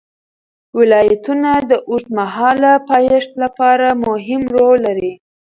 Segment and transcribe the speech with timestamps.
[0.77, 5.11] ولایتونه د اوږدمهاله پایښت لپاره مهم رول لري.